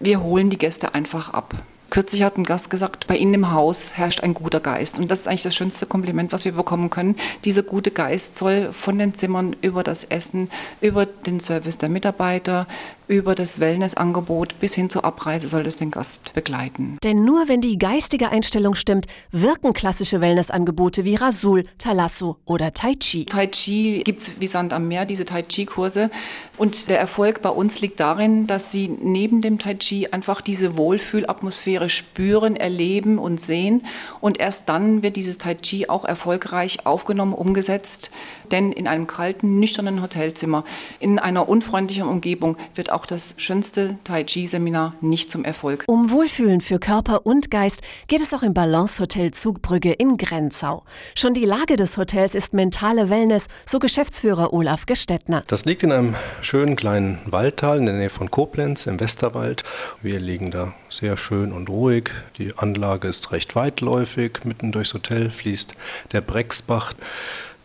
Wir 0.00 0.20
holen 0.20 0.50
die 0.50 0.58
Gäste 0.58 0.92
einfach 0.94 1.32
ab. 1.32 1.54
Kürzlich 1.88 2.24
hat 2.24 2.36
ein 2.36 2.44
Gast 2.44 2.68
gesagt, 2.68 3.06
bei 3.06 3.16
Ihnen 3.16 3.34
im 3.34 3.52
Haus 3.52 3.96
herrscht 3.96 4.20
ein 4.20 4.34
guter 4.34 4.58
Geist. 4.58 4.98
Und 4.98 5.08
das 5.08 5.20
ist 5.20 5.28
eigentlich 5.28 5.44
das 5.44 5.54
schönste 5.54 5.86
Kompliment, 5.86 6.32
was 6.32 6.44
wir 6.44 6.52
bekommen 6.52 6.90
können. 6.90 7.14
Dieser 7.44 7.62
gute 7.62 7.92
Geist 7.92 8.36
soll 8.36 8.72
von 8.72 8.98
den 8.98 9.14
Zimmern 9.14 9.54
über 9.62 9.84
das 9.84 10.02
Essen, 10.02 10.50
über 10.80 11.06
den 11.06 11.38
Service 11.38 11.78
der 11.78 11.88
Mitarbeiter, 11.88 12.66
über 13.08 13.34
das 13.34 13.60
Wellnessangebot 13.60 14.58
bis 14.60 14.74
hin 14.74 14.90
zur 14.90 15.04
Abreise 15.04 15.48
soll 15.48 15.66
es 15.66 15.76
den 15.76 15.90
Gast 15.90 16.34
begleiten. 16.34 16.98
Denn 17.04 17.24
nur 17.24 17.48
wenn 17.48 17.60
die 17.60 17.78
geistige 17.78 18.30
Einstellung 18.30 18.74
stimmt, 18.74 19.06
wirken 19.30 19.72
klassische 19.72 20.20
Wellnessangebote 20.20 21.04
wie 21.04 21.14
Rasul, 21.14 21.64
Talasso 21.78 22.38
oder 22.44 22.72
Tai 22.72 22.94
Chi. 22.94 23.26
Tai 23.26 23.46
Chi 23.46 24.02
gibt 24.04 24.20
es 24.20 24.40
wie 24.40 24.46
Sand 24.46 24.72
am 24.72 24.88
Meer, 24.88 25.06
diese 25.06 25.24
Tai 25.24 25.42
Chi-Kurse. 25.42 26.10
Und 26.56 26.88
der 26.88 26.98
Erfolg 26.98 27.42
bei 27.42 27.50
uns 27.50 27.80
liegt 27.80 28.00
darin, 28.00 28.46
dass 28.46 28.72
sie 28.72 28.88
neben 28.88 29.40
dem 29.40 29.58
Tai 29.58 29.74
Chi 29.74 30.08
einfach 30.08 30.40
diese 30.40 30.76
Wohlfühlatmosphäre 30.76 31.88
spüren, 31.88 32.56
erleben 32.56 33.18
und 33.18 33.40
sehen. 33.40 33.84
Und 34.20 34.40
erst 34.40 34.68
dann 34.68 35.02
wird 35.02 35.16
dieses 35.16 35.38
Tai 35.38 35.54
Chi 35.54 35.88
auch 35.88 36.04
erfolgreich 36.04 36.86
aufgenommen, 36.86 37.34
umgesetzt. 37.34 38.10
Denn 38.50 38.72
in 38.72 38.88
einem 38.88 39.06
kalten, 39.06 39.60
nüchternen 39.60 40.02
Hotelzimmer, 40.02 40.64
in 40.98 41.18
einer 41.18 41.48
unfreundlichen 41.48 42.06
Umgebung 42.06 42.56
wird 42.74 42.90
auch 42.96 43.04
das 43.04 43.34
schönste 43.36 43.98
Tai 44.04 44.24
Chi-Seminar 44.24 44.94
nicht 45.02 45.30
zum 45.30 45.44
Erfolg. 45.44 45.84
Um 45.86 46.10
Wohlfühlen 46.10 46.62
für 46.62 46.78
Körper 46.78 47.26
und 47.26 47.50
Geist 47.50 47.82
geht 48.08 48.22
es 48.22 48.32
auch 48.32 48.42
im 48.42 48.54
Balance 48.54 49.02
Hotel 49.02 49.32
Zugbrügge 49.32 49.92
in 49.92 50.16
Grenzau. 50.16 50.82
Schon 51.14 51.34
die 51.34 51.44
Lage 51.44 51.76
des 51.76 51.98
Hotels 51.98 52.34
ist 52.34 52.54
mentale 52.54 53.10
Wellness, 53.10 53.48
so 53.66 53.78
Geschäftsführer 53.78 54.54
Olaf 54.54 54.86
Gestettner. 54.86 55.44
Das 55.46 55.66
liegt 55.66 55.82
in 55.82 55.92
einem 55.92 56.14
schönen 56.40 56.74
kleinen 56.74 57.18
Waldtal 57.26 57.78
in 57.78 57.84
der 57.84 57.96
Nähe 57.96 58.08
von 58.08 58.30
Koblenz 58.30 58.86
im 58.86 58.98
Westerwald. 58.98 59.62
Wir 60.00 60.18
liegen 60.18 60.50
da 60.50 60.72
sehr 60.88 61.18
schön 61.18 61.52
und 61.52 61.68
ruhig. 61.68 62.10
Die 62.38 62.56
Anlage 62.56 63.08
ist 63.08 63.30
recht 63.30 63.54
weitläufig. 63.54 64.44
Mitten 64.44 64.72
durchs 64.72 64.94
Hotel 64.94 65.30
fließt 65.30 65.74
der 66.12 66.22
Brexbach. 66.22 66.94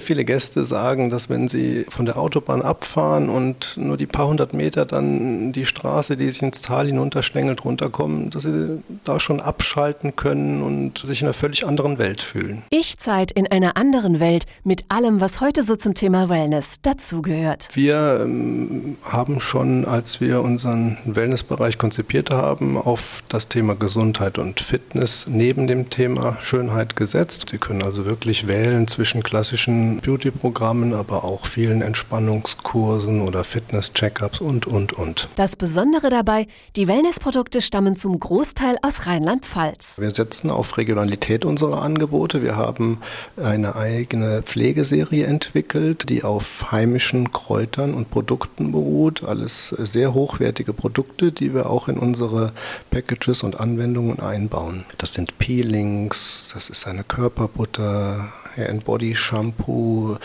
Viele 0.01 0.25
Gäste 0.25 0.65
sagen, 0.65 1.09
dass 1.09 1.29
wenn 1.29 1.47
sie 1.47 1.85
von 1.89 2.05
der 2.05 2.17
Autobahn 2.17 2.61
abfahren 2.61 3.29
und 3.29 3.75
nur 3.77 3.97
die 3.97 4.07
paar 4.07 4.27
hundert 4.27 4.53
Meter 4.53 4.85
dann 4.85 5.51
die 5.51 5.65
Straße, 5.65 6.17
die 6.17 6.29
sich 6.29 6.41
ins 6.41 6.61
Tal 6.61 6.87
hinunterschlängelt, 6.87 7.63
runterkommen, 7.63 8.29
dass 8.29 8.43
sie 8.43 8.83
da 9.05 9.19
schon 9.19 9.39
abschalten 9.39 10.15
können 10.15 10.61
und 10.61 10.99
sich 10.99 11.21
in 11.21 11.27
einer 11.27 11.33
völlig 11.33 11.65
anderen 11.65 11.99
Welt 11.99 12.21
fühlen. 12.21 12.63
Ich-Zeit 12.69 13.31
in 13.31 13.47
einer 13.47 13.77
anderen 13.77 14.19
Welt 14.19 14.45
mit 14.63 14.85
allem, 14.89 15.21
was 15.21 15.39
heute 15.41 15.63
so 15.63 15.75
zum 15.75 15.93
Thema 15.93 16.29
Wellness 16.29 16.75
dazugehört. 16.81 17.69
Wir 17.73 18.21
ähm, 18.23 18.97
haben 19.03 19.39
schon, 19.39 19.85
als 19.85 20.21
wir 20.21 20.41
unseren 20.41 20.97
Wellnessbereich 21.05 21.77
konzipiert 21.77 22.31
haben, 22.31 22.77
auf 22.77 23.23
das 23.29 23.47
Thema 23.47 23.75
Gesundheit 23.75 24.37
und 24.37 24.59
Fitness 24.59 25.25
neben 25.29 25.67
dem 25.67 25.89
Thema 25.89 26.37
Schönheit 26.41 26.95
gesetzt. 26.95 27.49
Sie 27.51 27.57
können 27.57 27.83
also 27.83 28.05
wirklich 28.05 28.47
wählen 28.47 28.87
zwischen 28.87 29.23
klassischen 29.23 29.90
Beauty-Programmen, 29.99 30.93
aber 30.93 31.23
auch 31.23 31.45
vielen 31.45 31.81
Entspannungskursen 31.81 33.21
oder 33.21 33.43
Fitness-Checkups 33.43 34.39
und, 34.39 34.67
und, 34.67 34.93
und. 34.93 35.27
Das 35.35 35.55
Besondere 35.55 36.09
dabei, 36.09 36.47
die 36.75 36.87
Wellnessprodukte 36.87 37.61
stammen 37.61 37.95
zum 37.95 38.19
Großteil 38.19 38.77
aus 38.81 39.05
Rheinland-Pfalz. 39.05 39.99
Wir 39.99 40.11
setzen 40.11 40.49
auf 40.49 40.77
Regionalität 40.77 41.43
unserer 41.43 41.81
Angebote. 41.81 42.41
Wir 42.41 42.55
haben 42.55 42.99
eine 43.35 43.75
eigene 43.75 44.41
Pflegeserie 44.43 45.25
entwickelt, 45.25 46.09
die 46.09 46.23
auf 46.23 46.71
heimischen 46.71 47.31
Kräutern 47.31 47.93
und 47.93 48.09
Produkten 48.09 48.71
beruht. 48.71 49.23
Alles 49.23 49.69
sehr 49.69 50.13
hochwertige 50.13 50.73
Produkte, 50.73 51.31
die 51.31 51.53
wir 51.53 51.69
auch 51.69 51.87
in 51.87 51.97
unsere 51.97 52.53
Packages 52.89 53.43
und 53.43 53.59
Anwendungen 53.59 54.19
einbauen. 54.19 54.85
Das 54.97 55.13
sind 55.13 55.37
Peelings, 55.39 56.51
das 56.53 56.69
ist 56.69 56.87
eine 56.87 57.03
Körperbutter, 57.03 58.31
Hair 58.55 58.69
and 58.69 58.83
Body 58.83 59.13
Shampoo, 59.13 60.17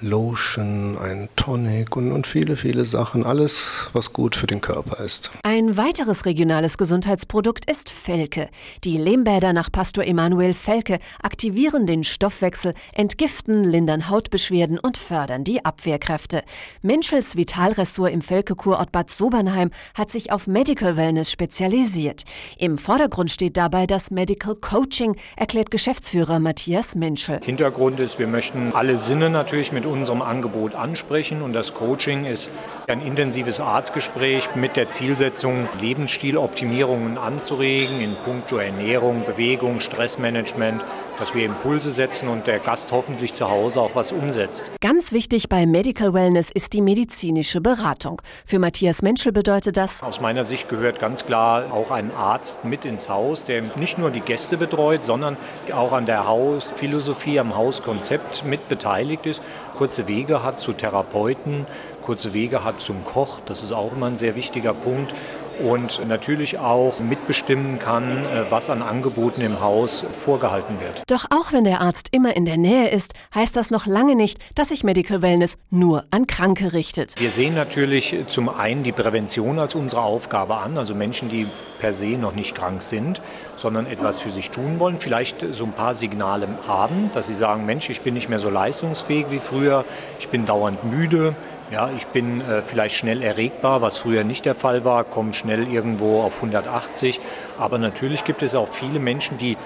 Lotion, 0.00 0.98
ein 0.98 1.28
Tonic 1.36 1.96
und, 1.96 2.12
und 2.12 2.26
viele, 2.26 2.56
viele 2.56 2.84
Sachen. 2.84 3.24
Alles, 3.24 3.88
was 3.92 4.12
gut 4.12 4.36
für 4.36 4.46
den 4.46 4.60
Körper 4.60 5.02
ist. 5.02 5.30
Ein 5.42 5.76
weiteres 5.76 6.26
regionales 6.26 6.76
Gesundheitsprodukt 6.76 7.70
ist 7.70 7.90
Felke. 7.90 8.48
Die 8.84 8.98
Lehmbäder 8.98 9.52
nach 9.52 9.72
Pastor 9.72 10.04
Emanuel 10.04 10.52
Felke 10.52 10.98
aktivieren 11.22 11.86
den 11.86 12.04
Stoffwechsel, 12.04 12.74
entgiften, 12.92 13.64
lindern 13.64 14.10
Hautbeschwerden 14.10 14.78
und 14.78 14.98
fördern 14.98 15.44
die 15.44 15.64
Abwehrkräfte. 15.64 16.42
Menschels 16.82 17.36
Vitalressort 17.36 18.12
im 18.12 18.20
Felke-Kurort 18.20 18.92
Bad 18.92 19.08
Sobernheim 19.08 19.70
hat 19.94 20.10
sich 20.10 20.30
auf 20.30 20.46
Medical 20.46 20.96
Wellness 20.96 21.30
spezialisiert. 21.30 22.24
Im 22.58 22.76
Vordergrund 22.76 23.30
steht 23.30 23.56
dabei 23.56 23.86
das 23.86 24.10
Medical 24.10 24.56
Coaching, 24.56 25.16
erklärt 25.36 25.70
Geschäftsführer 25.70 26.38
Matthias 26.38 26.94
Menschel. 26.94 27.40
Hintergrund 27.42 28.00
ist, 28.00 28.18
wir 28.18 28.26
möchten 28.26 28.72
alle 28.72 28.98
Sinne 28.98 29.30
natürlich 29.30 29.72
mit 29.72 29.85
unserem 29.88 30.22
Angebot 30.22 30.74
ansprechen. 30.74 31.42
Und 31.42 31.52
das 31.52 31.74
Coaching 31.74 32.24
ist 32.24 32.50
ein 32.88 33.00
intensives 33.00 33.60
Arztgespräch 33.60 34.54
mit 34.54 34.76
der 34.76 34.88
Zielsetzung, 34.88 35.68
Lebensstiloptimierungen 35.80 37.18
anzuregen 37.18 38.00
in 38.00 38.14
puncto 38.24 38.58
Ernährung, 38.58 39.24
Bewegung, 39.24 39.80
Stressmanagement, 39.80 40.84
dass 41.18 41.34
wir 41.34 41.44
Impulse 41.44 41.90
setzen 41.90 42.28
und 42.28 42.46
der 42.46 42.58
Gast 42.58 42.92
hoffentlich 42.92 43.34
zu 43.34 43.48
Hause 43.48 43.80
auch 43.80 43.94
was 43.94 44.12
umsetzt. 44.12 44.70
Ganz 44.80 45.12
wichtig 45.12 45.48
bei 45.48 45.66
Medical 45.66 46.14
Wellness 46.14 46.50
ist 46.52 46.72
die 46.72 46.80
medizinische 46.80 47.60
Beratung. 47.60 48.22
Für 48.44 48.58
Matthias 48.58 49.02
Menschel 49.02 49.32
bedeutet 49.32 49.76
das, 49.76 50.02
aus 50.02 50.20
meiner 50.20 50.44
Sicht 50.44 50.68
gehört 50.68 50.98
ganz 50.98 51.26
klar 51.26 51.72
auch 51.72 51.90
ein 51.90 52.10
Arzt 52.14 52.64
mit 52.64 52.84
ins 52.84 53.08
Haus, 53.08 53.44
der 53.44 53.62
nicht 53.76 53.98
nur 53.98 54.10
die 54.10 54.20
Gäste 54.20 54.56
betreut, 54.56 55.04
sondern 55.04 55.36
auch 55.72 55.92
an 55.92 56.06
der 56.06 56.26
Hausphilosophie, 56.26 57.40
am 57.40 57.56
Hauskonzept 57.56 58.44
mit 58.44 58.68
beteiligt 58.68 59.26
ist, 59.26 59.42
kurze 59.76 60.08
Wege 60.08 60.42
hat 60.42 60.60
zu 60.60 60.72
Therapeuten, 60.72 61.66
kurze 62.04 62.32
Wege 62.32 62.64
hat 62.64 62.80
zum 62.80 63.04
Koch. 63.04 63.40
Das 63.46 63.62
ist 63.62 63.72
auch 63.72 63.92
immer 63.92 64.06
ein 64.06 64.18
sehr 64.18 64.36
wichtiger 64.36 64.72
Punkt 64.72 65.14
und 65.60 66.06
natürlich 66.06 66.58
auch 66.58 67.00
mitbestimmen 67.00 67.78
kann, 67.78 68.24
äh, 68.24 68.44
was 68.50 68.70
an 68.70 68.82
Angeboten 68.82 69.40
im 69.40 69.60
Haus 69.60 70.04
vorgehalten 70.10 70.80
wird. 70.80 71.02
Doch 71.08 71.26
auch 71.30 71.52
wenn 71.52 71.64
der 71.64 71.80
Arzt 71.80 72.08
immer 72.12 72.36
in 72.36 72.44
der 72.44 72.56
Nähe 72.56 72.90
ist, 72.90 73.14
heißt 73.34 73.56
das 73.56 73.70
noch 73.70 73.86
lange 73.86 74.14
nicht, 74.14 74.38
dass 74.54 74.68
sich 74.68 74.84
Medical 74.84 75.22
Wellness 75.22 75.56
nur 75.70 76.04
an 76.10 76.26
Kranke 76.26 76.72
richtet. 76.72 77.14
Wir 77.18 77.30
sehen 77.30 77.54
natürlich 77.54 78.16
zum 78.26 78.48
einen 78.48 78.82
die 78.82 78.92
Prävention 78.92 79.58
als 79.58 79.74
unsere 79.74 80.02
Aufgabe 80.02 80.56
an, 80.56 80.78
also 80.78 80.94
Menschen, 80.94 81.28
die 81.28 81.46
per 81.78 81.92
se 81.92 82.16
noch 82.16 82.34
nicht 82.34 82.54
krank 82.54 82.82
sind, 82.82 83.20
sondern 83.56 83.86
etwas 83.86 84.20
für 84.20 84.30
sich 84.30 84.50
tun 84.50 84.78
wollen, 84.78 84.98
vielleicht 84.98 85.44
so 85.52 85.64
ein 85.64 85.72
paar 85.72 85.94
Signale 85.94 86.48
haben, 86.66 87.10
dass 87.12 87.26
sie 87.26 87.34
sagen, 87.34 87.66
Mensch, 87.66 87.90
ich 87.90 88.00
bin 88.00 88.14
nicht 88.14 88.28
mehr 88.28 88.38
so 88.38 88.50
leistungsfähig 88.50 89.26
wie 89.30 89.40
früher, 89.40 89.84
ich 90.18 90.28
bin 90.28 90.46
dauernd 90.46 90.84
müde, 90.84 91.34
ja, 91.70 91.90
ich 91.96 92.06
bin 92.08 92.40
äh, 92.40 92.62
vielleicht 92.62 92.94
schnell 92.94 93.22
erregbar, 93.22 93.82
was 93.82 93.98
früher 93.98 94.24
nicht 94.24 94.44
der 94.44 94.54
Fall 94.54 94.84
war, 94.84 95.04
komme 95.04 95.34
schnell 95.34 95.66
irgendwo 95.72 96.22
auf 96.22 96.36
180. 96.36 97.20
Aber 97.58 97.78
natürlich 97.78 98.24
gibt 98.24 98.42
es 98.42 98.54
auch 98.54 98.68
viele 98.68 98.98
Menschen, 98.98 99.38
die 99.38 99.56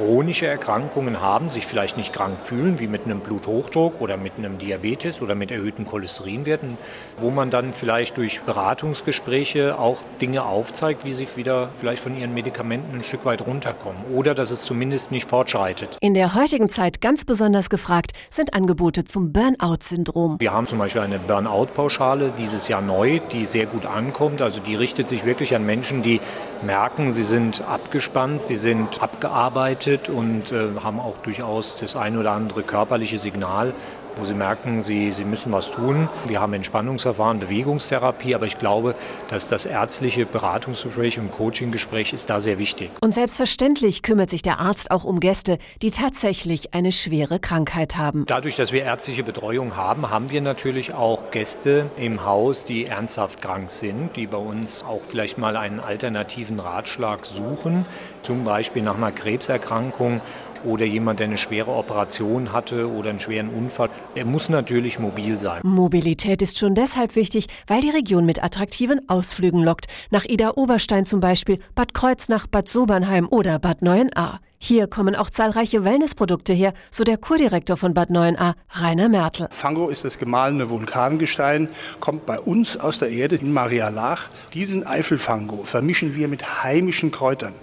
chronische 0.00 0.46
Erkrankungen 0.46 1.20
haben, 1.20 1.50
sich 1.50 1.66
vielleicht 1.66 1.98
nicht 1.98 2.14
krank 2.14 2.40
fühlen, 2.40 2.80
wie 2.80 2.86
mit 2.86 3.04
einem 3.04 3.20
Bluthochdruck 3.20 4.00
oder 4.00 4.16
mit 4.16 4.38
einem 4.38 4.56
Diabetes 4.56 5.20
oder 5.20 5.34
mit 5.34 5.50
erhöhten 5.50 5.84
Cholesterinwerten, 5.84 6.78
wo 7.18 7.28
man 7.30 7.50
dann 7.50 7.74
vielleicht 7.74 8.16
durch 8.16 8.40
Beratungsgespräche 8.40 9.78
auch 9.78 9.98
Dinge 10.18 10.46
aufzeigt, 10.46 11.04
wie 11.04 11.12
sie 11.12 11.28
wieder 11.36 11.68
vielleicht 11.78 12.02
von 12.02 12.16
ihren 12.16 12.32
Medikamenten 12.32 12.96
ein 12.96 13.02
Stück 13.02 13.26
weit 13.26 13.46
runterkommen 13.46 14.00
oder 14.14 14.34
dass 14.34 14.50
es 14.50 14.62
zumindest 14.62 15.10
nicht 15.12 15.28
fortschreitet. 15.28 15.98
In 16.00 16.14
der 16.14 16.34
heutigen 16.34 16.70
Zeit 16.70 17.02
ganz 17.02 17.26
besonders 17.26 17.68
gefragt 17.68 18.12
sind 18.30 18.54
Angebote 18.54 19.04
zum 19.04 19.34
Burnout-Syndrom. 19.34 20.40
Wir 20.40 20.54
haben 20.54 20.66
zum 20.66 20.78
Beispiel 20.78 21.02
eine 21.02 21.18
Burnout-Pauschale 21.18 22.32
dieses 22.38 22.68
Jahr 22.68 22.80
neu, 22.80 23.20
die 23.32 23.44
sehr 23.44 23.66
gut 23.66 23.84
ankommt. 23.84 24.40
Also 24.40 24.60
die 24.60 24.76
richtet 24.76 25.10
sich 25.10 25.26
wirklich 25.26 25.54
an 25.54 25.66
Menschen, 25.66 26.02
die 26.02 26.22
merken, 26.62 27.12
sie 27.12 27.22
sind 27.22 27.62
abgespannt, 27.62 28.42
sie 28.42 28.56
sind 28.56 29.02
abgearbeitet 29.02 30.08
und 30.08 30.52
äh, 30.52 30.68
haben 30.82 31.00
auch 31.00 31.18
durchaus 31.18 31.76
das 31.76 31.96
ein 31.96 32.16
oder 32.16 32.32
andere 32.32 32.62
körperliche 32.62 33.18
Signal, 33.18 33.72
wo 34.16 34.24
sie 34.24 34.34
merken, 34.34 34.82
sie, 34.82 35.12
sie 35.12 35.24
müssen 35.24 35.52
was 35.52 35.70
tun. 35.70 36.08
Wir 36.26 36.40
haben 36.40 36.52
Entspannungsverfahren, 36.52 37.38
Bewegungstherapie, 37.38 38.34
aber 38.34 38.46
ich 38.46 38.58
glaube, 38.58 38.94
dass 39.28 39.48
das 39.48 39.66
ärztliche 39.66 40.26
Beratungsgespräch 40.26 41.18
und 41.18 41.32
Coachinggespräch 41.32 42.12
ist 42.12 42.30
da 42.30 42.40
sehr 42.40 42.58
wichtig. 42.58 42.90
Und 43.00 43.14
selbstverständlich 43.14 44.02
kümmert 44.02 44.30
sich 44.30 44.42
der 44.42 44.60
Arzt 44.60 44.90
auch 44.90 45.04
um 45.04 45.20
Gäste, 45.20 45.58
die 45.82 45.90
tatsächlich 45.90 46.74
eine 46.74 46.92
schwere 46.92 47.38
Krankheit 47.38 47.96
haben. 47.96 48.24
Dadurch, 48.26 48.56
dass 48.56 48.72
wir 48.72 48.82
ärztliche 48.82 49.22
Betreuung 49.22 49.76
haben, 49.76 50.10
haben 50.10 50.30
wir 50.30 50.40
natürlich 50.40 50.94
auch 50.94 51.30
Gäste 51.30 51.90
im 51.96 52.24
Haus, 52.24 52.64
die 52.64 52.86
ernsthaft 52.86 53.40
krank 53.42 53.70
sind, 53.70 54.16
die 54.16 54.26
bei 54.26 54.38
uns 54.38 54.84
auch 54.84 55.00
vielleicht 55.08 55.38
mal 55.38 55.56
einen 55.56 55.80
alternativen 55.80 56.60
Ratschlag 56.60 57.24
suchen, 57.26 57.86
zum 58.22 58.44
Beispiel 58.44 58.82
nach 58.82 58.96
einer 58.96 59.12
Krebserkrankung 59.12 60.20
oder 60.64 60.84
jemand, 60.84 61.20
der 61.20 61.26
eine 61.28 61.38
schwere 61.38 61.70
Operation 61.70 62.52
hatte 62.52 62.90
oder 62.90 63.10
einen 63.10 63.20
schweren 63.20 63.48
Unfall. 63.50 63.90
Er 64.14 64.24
muss 64.24 64.48
natürlich 64.48 64.98
mobil 64.98 65.38
sein. 65.38 65.60
Mobilität 65.64 66.42
ist 66.42 66.58
schon 66.58 66.74
deshalb 66.74 67.16
wichtig, 67.16 67.46
weil 67.66 67.80
die 67.80 67.90
Region 67.90 68.26
mit 68.26 68.42
attraktiven 68.42 69.08
Ausflügen 69.08 69.62
lockt. 69.62 69.86
Nach 70.10 70.24
Ida 70.24 70.52
Oberstein 70.56 71.06
zum 71.06 71.20
Beispiel, 71.20 71.58
Bad 71.74 71.94
Kreuznach, 71.94 72.46
Bad 72.46 72.68
Sobernheim 72.68 73.28
oder 73.28 73.58
Bad 73.58 73.82
Neuenahr. 73.82 74.40
Hier 74.62 74.88
kommen 74.88 75.16
auch 75.16 75.30
zahlreiche 75.30 75.86
Wellnessprodukte 75.86 76.52
her, 76.52 76.74
so 76.90 77.02
der 77.02 77.16
Kurdirektor 77.16 77.78
von 77.78 77.94
Bad 77.94 78.10
Neuenahr, 78.10 78.56
Rainer 78.72 79.08
Mertel. 79.08 79.48
Fango 79.50 79.88
ist 79.88 80.04
das 80.04 80.18
gemahlene 80.18 80.68
Vulkangestein, 80.68 81.70
kommt 81.98 82.26
bei 82.26 82.38
uns 82.38 82.76
aus 82.76 82.98
der 82.98 83.08
Erde 83.08 83.36
in 83.36 83.54
Maria 83.54 83.88
Lach. 83.88 84.28
Diesen 84.52 84.86
Eifelfango 84.86 85.64
vermischen 85.64 86.14
wir 86.14 86.28
mit 86.28 86.62
heimischen 86.62 87.10
Kräutern. 87.10 87.54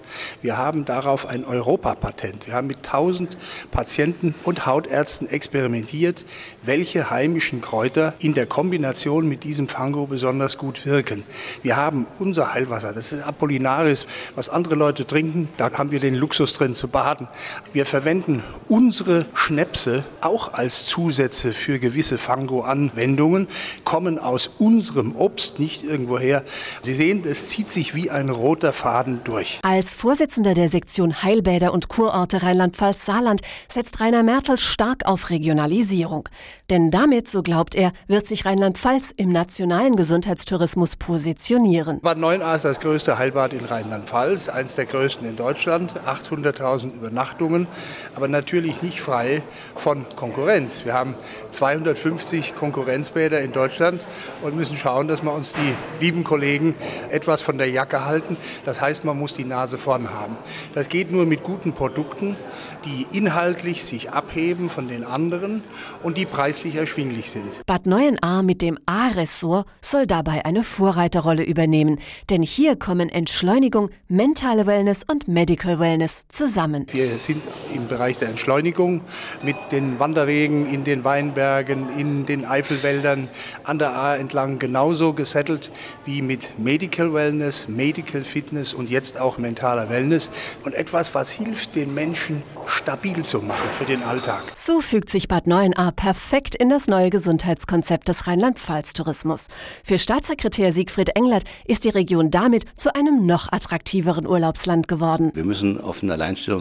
Wir 0.42 0.58
haben 0.58 0.84
darauf 0.84 1.26
ein 1.26 1.44
Europapatent. 1.44 2.48
Wir 2.48 2.54
haben 2.54 2.66
mit 2.66 2.78
1000 2.78 3.38
Patienten 3.70 4.34
und 4.42 4.66
Hautärzten 4.66 5.28
experimentiert, 5.28 6.26
welche 6.64 7.10
heimischen 7.10 7.60
Kräuter 7.60 8.14
in 8.18 8.34
der 8.34 8.46
Kombination 8.46 9.28
mit 9.28 9.44
diesem 9.44 9.68
Fango 9.68 10.06
besonders 10.06 10.58
gut 10.58 10.84
wirken. 10.84 11.22
Wir 11.62 11.76
haben 11.76 12.08
unser 12.18 12.54
Heilwasser, 12.54 12.92
das 12.92 13.12
ist 13.12 13.22
Apollinaris, 13.22 14.06
was 14.34 14.48
andere 14.48 14.74
Leute 14.74 15.06
trinken. 15.06 15.48
Da 15.58 15.70
haben 15.78 15.92
wir 15.92 16.00
den 16.00 16.16
Luxus 16.16 16.54
drin 16.54 16.74
zu 16.74 16.87
baden. 16.90 17.28
Wir 17.72 17.86
verwenden 17.86 18.42
unsere 18.68 19.26
Schnäpse 19.34 20.04
auch 20.20 20.54
als 20.54 20.86
Zusätze 20.86 21.52
für 21.52 21.78
gewisse 21.78 22.18
Fango-Anwendungen, 22.18 23.48
kommen 23.84 24.18
aus 24.18 24.50
unserem 24.58 25.14
Obst, 25.16 25.58
nicht 25.58 25.84
irgendwoher. 25.84 26.44
Sie 26.82 26.94
sehen, 26.94 27.24
es 27.26 27.48
zieht 27.48 27.70
sich 27.70 27.94
wie 27.94 28.10
ein 28.10 28.30
roter 28.30 28.72
Faden 28.72 29.20
durch. 29.24 29.60
Als 29.62 29.94
Vorsitzender 29.94 30.54
der 30.54 30.68
Sektion 30.68 31.22
Heilbäder 31.22 31.72
und 31.72 31.88
Kurorte 31.88 32.42
Rheinland-Pfalz-Saarland 32.42 33.40
setzt 33.68 34.00
Rainer 34.00 34.22
Mertel 34.22 34.58
stark 34.58 35.04
auf 35.06 35.30
Regionalisierung. 35.30 36.28
Denn 36.70 36.90
damit, 36.90 37.28
so 37.28 37.42
glaubt 37.42 37.74
er, 37.74 37.92
wird 38.06 38.26
sich 38.26 38.44
Rheinland-Pfalz 38.44 39.12
im 39.16 39.32
nationalen 39.32 39.96
Gesundheitstourismus 39.96 40.96
positionieren. 40.96 42.00
Bad 42.00 42.18
Neuenahr 42.18 42.56
ist 42.56 42.64
das 42.64 42.80
größte 42.80 43.18
Heilbad 43.18 43.52
in 43.52 43.64
Rheinland-Pfalz, 43.64 44.48
eines 44.48 44.74
der 44.76 44.86
größten 44.86 45.26
in 45.28 45.36
Deutschland. 45.36 45.94
800.000 46.06 46.77
5000 46.78 46.94
Übernachtungen, 46.94 47.66
aber 48.14 48.28
natürlich 48.28 48.82
nicht 48.82 49.00
frei 49.00 49.42
von 49.74 50.06
Konkurrenz. 50.16 50.84
Wir 50.84 50.94
haben 50.94 51.14
250 51.50 52.54
Konkurrenzbäder 52.54 53.40
in 53.40 53.52
Deutschland 53.52 54.06
und 54.42 54.56
müssen 54.56 54.76
schauen, 54.76 55.08
dass 55.08 55.22
wir 55.22 55.32
uns 55.32 55.52
die 55.52 55.74
lieben 56.04 56.24
Kollegen 56.24 56.74
etwas 57.10 57.42
von 57.42 57.58
der 57.58 57.68
Jacke 57.70 58.04
halten. 58.04 58.36
Das 58.64 58.80
heißt, 58.80 59.04
man 59.04 59.18
muss 59.18 59.34
die 59.34 59.44
Nase 59.44 59.78
vorn 59.78 60.10
haben. 60.10 60.36
Das 60.74 60.88
geht 60.88 61.10
nur 61.10 61.26
mit 61.26 61.42
guten 61.42 61.72
Produkten, 61.72 62.36
die 62.84 63.06
inhaltlich 63.16 63.84
sich 63.84 64.10
abheben 64.10 64.70
von 64.70 64.88
den 64.88 65.04
anderen 65.04 65.62
und 66.02 66.16
die 66.16 66.26
preislich 66.26 66.76
erschwinglich 66.76 67.30
sind. 67.30 67.62
Bad 67.66 67.86
Neuenahr 67.86 68.42
mit 68.42 68.62
dem 68.62 68.78
A-Ressort 68.86 69.66
soll 69.80 70.06
dabei 70.06 70.44
eine 70.44 70.62
Vorreiterrolle 70.62 71.42
übernehmen, 71.42 71.98
denn 72.30 72.42
hier 72.42 72.76
kommen 72.76 73.08
Entschleunigung, 73.08 73.90
mentale 74.08 74.66
Wellness 74.66 75.04
und 75.04 75.28
Medical 75.28 75.78
Wellness 75.78 76.26
zusammen. 76.28 76.67
Wir 76.92 77.18
sind 77.18 77.44
im 77.74 77.88
Bereich 77.88 78.18
der 78.18 78.28
Entschleunigung 78.28 79.00
mit 79.42 79.56
den 79.72 79.98
Wanderwegen 79.98 80.66
in 80.72 80.84
den 80.84 81.04
Weinbergen, 81.04 81.88
in 81.98 82.26
den 82.26 82.44
Eifelwäldern 82.44 83.28
an 83.64 83.78
der 83.78 83.94
A 83.94 84.16
entlang 84.16 84.58
genauso 84.58 85.12
gesettelt 85.12 85.70
wie 86.04 86.22
mit 86.22 86.58
Medical 86.58 87.14
Wellness, 87.14 87.68
Medical 87.68 88.22
Fitness 88.22 88.74
und 88.74 88.90
jetzt 88.90 89.20
auch 89.20 89.38
mentaler 89.38 89.88
Wellness 89.88 90.30
und 90.64 90.74
etwas, 90.74 91.14
was 91.14 91.30
hilft 91.30 91.76
den 91.76 91.94
Menschen 91.94 92.42
stabil 92.66 93.22
zu 93.24 93.38
machen 93.38 93.68
für 93.72 93.84
den 93.84 94.02
Alltag. 94.02 94.42
So 94.54 94.80
fügt 94.80 95.10
sich 95.10 95.28
Bad 95.28 95.46
Neuenahr 95.46 95.92
perfekt 95.92 96.54
in 96.54 96.68
das 96.68 96.86
neue 96.86 97.10
Gesundheitskonzept 97.10 98.08
des 98.08 98.26
Rheinland-Pfalz-Tourismus. 98.26 99.48
Für 99.84 99.98
Staatssekretär 99.98 100.72
Siegfried 100.72 101.16
Englert 101.16 101.44
ist 101.66 101.84
die 101.84 101.90
Region 101.90 102.30
damit 102.30 102.64
zu 102.76 102.94
einem 102.94 103.24
noch 103.26 103.50
attraktiveren 103.50 104.26
Urlaubsland 104.26 104.88
geworden. 104.88 105.30
Wir 105.34 105.44
müssen 105.44 105.80
auf 105.80 106.02
ein 106.02 106.10
Alleinstellungsmerkmal 106.10 106.57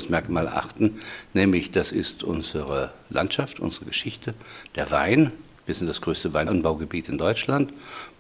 achten, 0.48 1.00
nämlich 1.34 1.72
das 1.72 1.92
ist 1.92 2.24
unsere 2.24 2.92
Landschaft, 3.10 3.60
unsere 3.60 3.86
Geschichte, 3.86 4.34
der 4.76 4.92
Wein. 4.92 5.34
Wir 5.66 5.76
sind 5.76 5.88
das 5.88 6.02
größte 6.02 6.34
Weinanbaugebiet 6.34 7.10
in 7.10 7.18
Deutschland, 7.18 7.72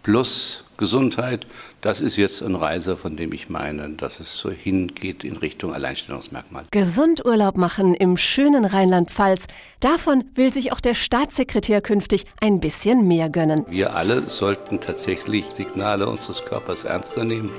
plus 0.03 0.63
Gesundheit. 0.77 1.47
Das 1.87 2.01
ist 2.01 2.17
jetzt 2.17 2.41
ein 2.41 2.55
Reise, 2.55 2.97
von 2.97 3.15
dem 3.15 3.31
ich 3.31 3.47
meine, 3.47 3.87
dass 3.91 4.19
es 4.19 4.37
so 4.37 4.51
hingeht 4.51 5.23
in 5.23 5.37
Richtung 5.37 5.73
Alleinstellungsmerkmal. 5.73 6.65
Gesund 6.69 7.25
Urlaub 7.25 7.55
machen 7.55 7.95
im 7.95 8.17
schönen 8.17 8.65
Rheinland-Pfalz. 8.65 9.47
Davon 9.79 10.25
will 10.35 10.51
sich 10.51 10.73
auch 10.73 10.81
der 10.81 10.95
Staatssekretär 10.95 11.79
künftig 11.79 12.25
ein 12.41 12.59
bisschen 12.59 13.07
mehr 13.07 13.29
gönnen. 13.29 13.65
Wir 13.69 13.95
alle 13.95 14.29
sollten 14.29 14.81
tatsächlich 14.81 15.45
Signale 15.45 16.09
unseres 16.09 16.43
Körpers 16.43 16.83
ernster 16.83 17.23
nehmen. 17.23 17.51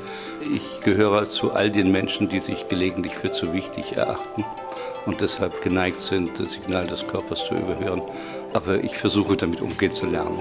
Ich 0.55 0.83
gehöre 0.83 1.31
zu 1.31 1.53
all 1.53 1.71
den 1.71 1.91
Menschen, 1.91 2.29
die 2.29 2.41
sich 2.41 2.69
gelegentlich 2.69 3.15
für 3.15 3.33
zu 3.33 3.55
wichtig 3.55 3.97
erachten 3.97 4.45
und 5.07 5.23
deshalb 5.23 5.63
geneigt 5.63 6.01
sind, 6.01 6.39
das 6.39 6.53
Signal 6.53 6.87
des 6.87 7.07
Körpers 7.07 7.47
zu 7.47 7.55
überhören. 7.55 8.03
Aber 8.53 8.85
ich 8.85 8.95
versuche 8.95 9.39
damit 9.39 9.63
umgehen 9.63 9.95
zu 9.95 10.05
lernen. 10.05 10.39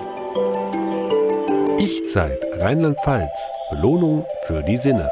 Ich-Zeit 1.80 2.44
Rheinland-Pfalz. 2.60 3.38
Belohnung 3.70 4.26
für 4.48 4.64
die 4.64 4.78
Sinne. 4.78 5.08